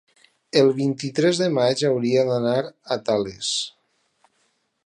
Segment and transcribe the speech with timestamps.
[0.61, 2.57] El vint-i-tres de maig hauria d'anar
[2.97, 3.55] a Tales.